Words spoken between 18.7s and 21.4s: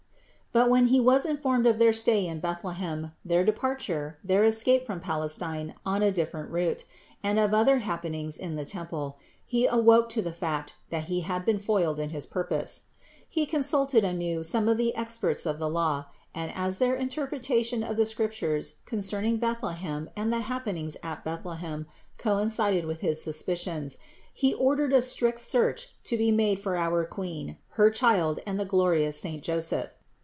concerning Bethlehem and the happenings at